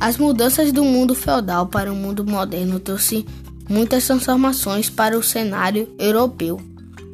[0.00, 3.24] As mudanças do mundo feudal para o mundo moderno trouxe
[3.68, 6.60] muitas transformações para o cenário europeu.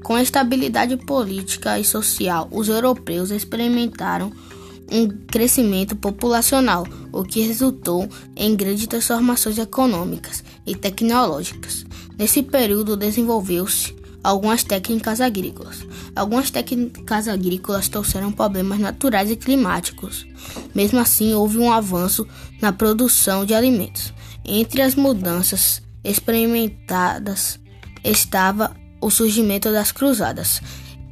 [0.03, 4.33] Com a estabilidade política e social, os europeus experimentaram
[4.91, 11.87] um crescimento populacional, o que resultou em grandes transformações econômicas e tecnológicas.
[12.19, 15.87] Nesse período desenvolveu-se algumas técnicas agrícolas.
[16.15, 20.27] Algumas técnicas agrícolas trouxeram problemas naturais e climáticos.
[20.75, 22.27] Mesmo assim, houve um avanço
[22.61, 24.13] na produção de alimentos.
[24.45, 27.59] Entre as mudanças experimentadas
[28.03, 30.61] estava o surgimento das cruzadas,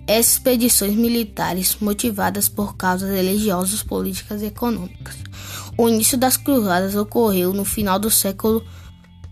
[0.06, 5.16] expedições militares motivadas por causas religiosas, políticas e econômicas.
[5.76, 8.64] O início das cruzadas ocorreu no final do século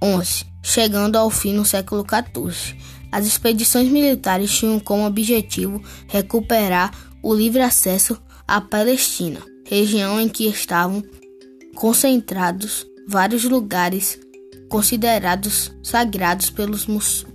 [0.02, 2.76] XI, chegando ao fim no século XIV.
[3.10, 10.46] As expedições militares tinham como objetivo recuperar o livre acesso à Palestina, região em que
[10.46, 11.02] estavam
[11.74, 14.18] concentrados vários lugares
[14.68, 16.86] considerados sagrados pelos,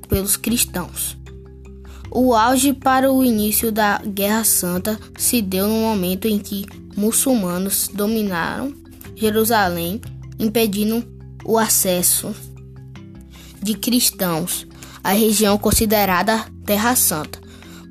[0.08, 1.18] pelos cristãos.
[2.10, 6.66] O auge para o início da Guerra Santa se deu no momento em que
[6.96, 8.74] muçulmanos dominaram
[9.16, 10.02] Jerusalém,
[10.38, 11.06] impedindo
[11.46, 12.36] o acesso
[13.62, 14.68] de cristãos
[15.04, 17.40] a região considerada Terra Santa,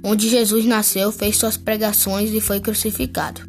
[0.03, 3.43] onde Jesus nasceu, fez suas pregações e foi crucificado.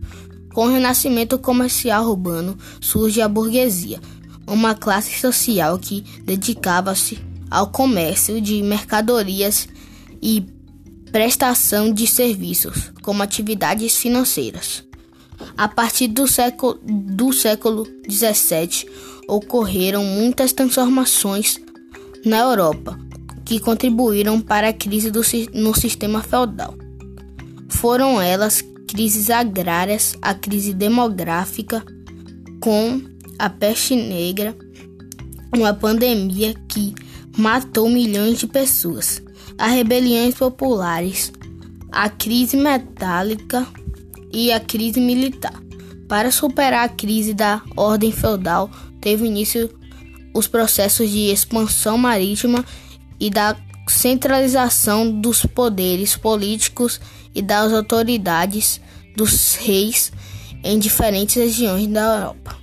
[0.54, 4.00] Com o renascimento comercial urbano surge a burguesia,
[4.48, 7.20] uma classe social que dedicava-se
[7.50, 9.68] ao comércio de mercadorias
[10.22, 10.46] e
[11.12, 14.84] prestação de serviços, como atividades financeiras.
[15.58, 18.90] A partir do século, do século XVII,
[19.28, 21.60] ocorreram muitas transformações
[22.26, 23.00] na Europa,
[23.46, 25.22] que contribuíram para a crise do,
[25.54, 26.76] no sistema feudal.
[27.70, 31.84] Foram elas crises agrárias, a crise demográfica,
[32.60, 33.02] com
[33.40, 34.56] a peste negra,
[35.56, 36.94] uma pandemia que
[37.38, 39.22] matou milhões de pessoas,
[39.58, 41.32] as rebeliões populares,
[41.92, 43.66] a crise metálica
[44.32, 45.54] e a crise militar.
[46.08, 48.70] Para superar a crise da ordem feudal,
[49.00, 49.70] teve início
[50.34, 52.64] os processos de expansão marítima
[53.20, 53.56] e da
[53.88, 57.00] centralização dos poderes políticos
[57.34, 58.80] e das autoridades
[59.16, 60.12] dos reis
[60.64, 62.61] em diferentes regiões da Europa.